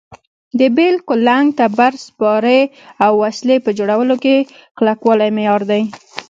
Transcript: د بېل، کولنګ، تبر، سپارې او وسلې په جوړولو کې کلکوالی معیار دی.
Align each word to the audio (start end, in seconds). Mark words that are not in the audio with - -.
د 0.59 0.61
بېل، 0.75 0.95
کولنګ، 1.07 1.47
تبر، 1.57 1.93
سپارې 2.05 2.61
او 3.03 3.11
وسلې 3.23 3.57
په 3.65 3.69
جوړولو 3.77 4.15
کې 4.23 4.35
کلکوالی 4.77 5.29
معیار 5.35 5.61
دی. 5.71 5.81